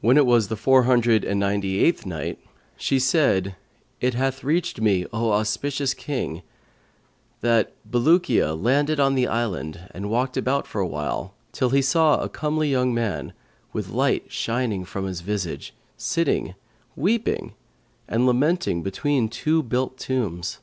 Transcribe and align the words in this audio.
When 0.00 0.16
it 0.16 0.26
was 0.26 0.46
the 0.46 0.54
Four 0.54 0.84
Hundred 0.84 1.24
and 1.24 1.40
Ninety 1.40 1.80
eighth 1.80 2.06
Night, 2.06 2.38
She 2.76 3.00
said, 3.00 3.56
It 4.00 4.14
hath 4.14 4.44
reached 4.44 4.80
me, 4.80 5.06
O 5.12 5.32
auspicious 5.32 5.92
King, 5.92 6.42
that 7.40 7.72
"Bulukiya 7.84 8.54
landed 8.54 9.00
on 9.00 9.16
the 9.16 9.26
island 9.26 9.88
and 9.90 10.08
walked 10.08 10.36
about 10.36 10.68
for 10.68 10.80
a 10.80 10.86
while, 10.86 11.34
till 11.50 11.70
he 11.70 11.82
saw 11.82 12.20
a 12.20 12.28
comely 12.28 12.70
young 12.70 12.94
man 12.94 13.32
with 13.72 13.88
light 13.88 14.30
shining 14.30 14.84
from 14.84 15.04
his 15.04 15.20
visage, 15.20 15.74
sitting 15.96 16.54
weeping 16.94 17.54
and 18.06 18.26
lamenting 18.28 18.84
between 18.84 19.28
two 19.28 19.64
built 19.64 19.98
tombs. 19.98 20.60